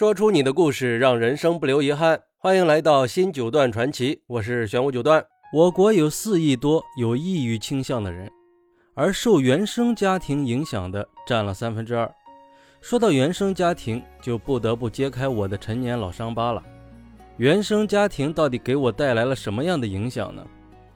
[0.00, 2.18] 说出你的故事，让人生不留遗憾。
[2.38, 5.22] 欢迎来到新九段传奇，我是玄武九段。
[5.52, 8.32] 我国有四亿多有抑郁倾向的人，
[8.94, 12.10] 而受原生家庭影响的占了三分之二。
[12.80, 16.62] 说到原生家庭，就不得不揭开我的陈年老伤疤了。
[17.36, 20.42] 原生家庭到底给我带来了什么样的影响呢？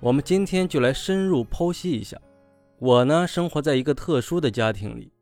[0.01, 2.17] 我们今天就来深入剖析一下。
[2.79, 5.13] 我呢，生活在一个特殊的家庭里。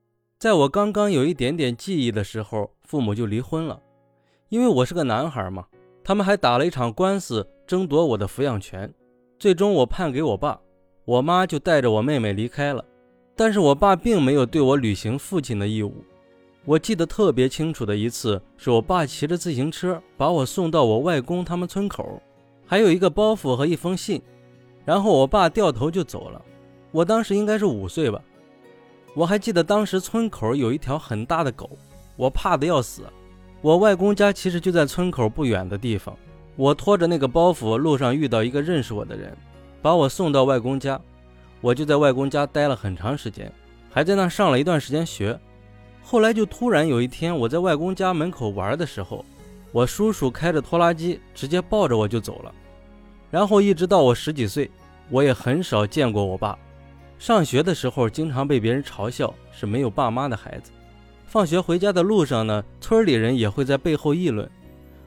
[0.42, 3.80] 在我刚刚有一点点记忆的时候，父母就离婚了。
[4.48, 5.64] 因为我是个男孩嘛，
[6.02, 8.92] 他们还打了一场官司争夺我的抚养权。
[9.38, 10.60] 最终我判给我爸，
[11.04, 12.84] 我妈就带着我妹妹离开了。
[13.36, 15.94] 但是我爸并没有对我履行父亲的义务。
[16.64, 22.20] 我记得特别清楚的一次，是我爸骑着自行车把我送到我外公他们村口，
[22.66, 24.20] 还有一个包袱和一封信，
[24.84, 26.42] 然后我爸掉头就走了。
[26.90, 28.20] 我当时应该是五岁吧。
[29.14, 31.68] 我还记得当时村口有一条很大的狗，
[32.16, 33.02] 我怕的要死。
[33.60, 36.16] 我外公家其实就在村口不远的地方。
[36.56, 39.36] 我拖着那个包袱，路上遇到一个认识我的人，
[39.82, 41.00] 把我送到外公家。
[41.60, 43.52] 我就在外公家待了很长时间，
[43.90, 45.38] 还在那上了一段时间学。
[46.02, 49.24] 后来就突然有一天，我在外公家门口玩的时候，
[49.72, 52.52] 我叔叔开着拖拉机直接抱着我就走了。
[53.30, 54.70] 然后一直到我十几岁，
[55.10, 56.58] 我也很少见过我爸。
[57.22, 60.72] 上学的时候，经常被别人嘲笑是没有爸妈的孩子。
[61.24, 64.50] 放学回家的路上呢，村里人也会在背后议论。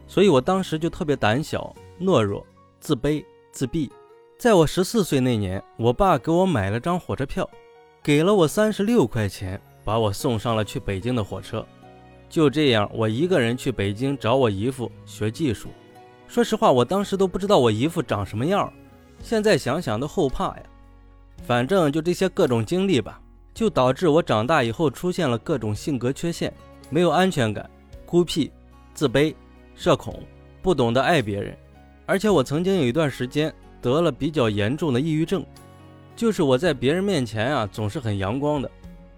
[0.07, 2.47] 所以我当时就特别胆小、懦弱、
[2.79, 3.21] 自卑、
[3.51, 3.91] 自闭。
[4.39, 7.49] 在我十四岁那年，我爸给我买了张火车票，
[8.01, 11.67] 给了我三十六块钱，把我送上了去北京的火车。
[12.29, 15.67] 就这样，我一个人去北京找我姨父学技术。
[16.29, 18.71] 说实话，我当时都不知道我姨父长什么样，
[19.19, 20.63] 现在想想都后怕呀。
[21.43, 23.19] 反正就这些各种经历吧，
[23.53, 26.53] 就导致我长大以后出现了各种性格缺陷，
[26.89, 27.69] 没有安全感，
[28.05, 28.51] 孤僻、
[28.93, 29.33] 自卑、
[29.75, 30.21] 社恐，
[30.61, 31.55] 不懂得爱别人。
[32.05, 35.45] 而且我曾经有一段时间得了比较严重的抑郁症，
[36.15, 38.69] 就是我在别人面前啊总是很阳光的，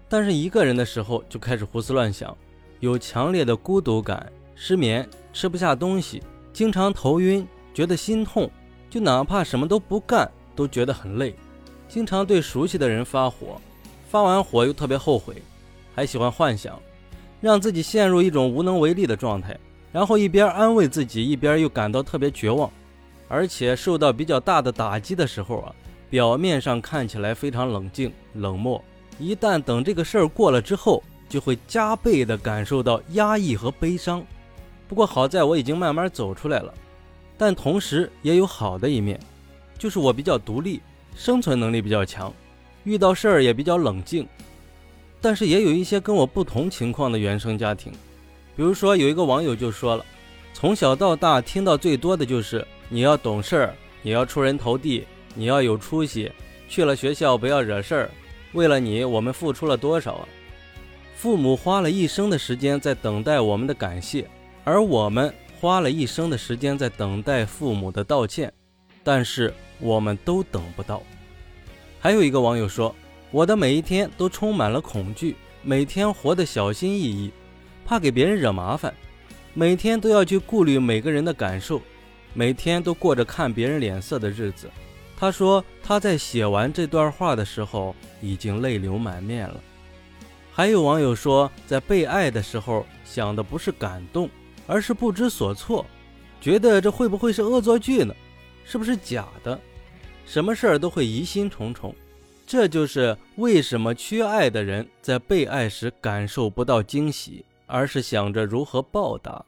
[0.08, 2.36] 但是一个人的时候就开始胡思乱想，
[2.80, 6.22] 有强烈的孤独感，失眠，吃不下东西，
[6.52, 8.50] 经常头晕，觉得心痛，
[8.90, 11.34] 就哪怕什么都不干都觉得很累。
[11.88, 13.60] 经常对熟悉的人发火，
[14.10, 15.42] 发完火又特别后悔，
[15.94, 16.78] 还喜欢幻想，
[17.40, 19.58] 让自己陷入一种无能为力的状态，
[19.90, 22.70] 然后一边安慰自己，一边又感到特别绝望。
[23.26, 25.74] 而且受到比较大的打击的时候啊，
[26.08, 28.82] 表面上看起来非常冷静冷漠，
[29.18, 34.24] 一旦等这个事儿过了之后，就会加倍的感受到压抑和悲伤。
[34.88, 36.72] 不过好在我已经慢慢走出来了，
[37.36, 39.20] 但同时也有好的一面，
[39.76, 40.80] 就是我比较独立。
[41.18, 42.32] 生存能力比较强，
[42.84, 44.24] 遇到事儿也比较冷静，
[45.20, 47.92] 但是也有一些跟我不同情况的原生家庭。
[48.56, 50.06] 比如说，有一个网友就说了，
[50.54, 56.30] 从小到大听到最多的就是你要懂事儿，你要出人头地，你要有出息，
[56.68, 58.10] 去了学校不要惹事儿。
[58.52, 60.28] 为了你，我们付出了多少啊？
[61.16, 64.24] 父母花了一生的时间在等待我们的感谢，
[64.62, 68.52] 而我们花了一生的时间在等待父母的道歉，
[69.08, 69.54] 但是。
[69.80, 71.00] 我们都等不到。
[72.00, 72.92] 还有一个网友说
[73.30, 77.30] ：“我的每一天都充满了恐惧，每天活得小心翼翼，
[77.86, 78.92] 怕给别人惹麻烦，
[79.54, 81.80] 每天都要去顾虑每个人的感受，
[82.34, 84.68] 每天都过着看别人脸色的日子。”
[85.16, 89.60] 他说他在写完这段话的时候已经泪流满面了。
[90.52, 94.28] 还有网友说，在被爱的时候想的不是感动，
[94.66, 95.86] 而是不知所措，
[96.40, 98.12] 觉得这会不会是恶作剧呢？
[98.70, 99.58] 是不是假的？
[100.26, 101.94] 什么事儿都会疑心重重，
[102.46, 109.42] 这就是为什么缺爱的人在被爱时感受不到惊喜，而是想着如何报答。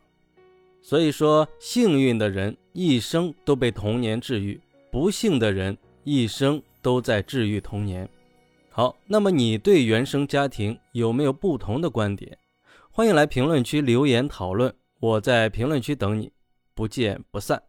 [0.80, 4.58] 所以说，幸运的人一生都被童年治愈，
[4.90, 8.08] 不幸的人一生都在治愈童年。
[8.70, 12.38] 好，那么你对原生家庭有没有不同的观点？
[12.90, 16.32] 欢迎来评论区留言讨论，我在评论区等你，
[16.74, 17.62] 不见不散。